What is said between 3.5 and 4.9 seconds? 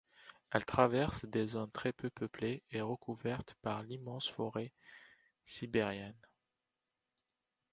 par l'immense forêt